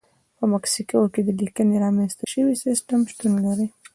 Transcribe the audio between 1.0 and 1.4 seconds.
کې د